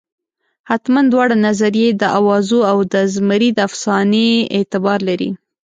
حتمالاً 0.69 1.09
دواړه 1.13 1.35
نظریې 1.47 1.89
د 2.01 2.03
اوازو 2.19 2.59
او 2.71 2.77
د 2.93 2.95
زمري 3.13 3.49
د 3.53 3.59
افسانې 3.69 4.29
اعتبار 4.57 4.99
لري. 5.09 5.29